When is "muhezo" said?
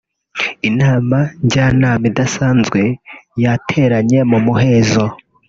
4.45-5.03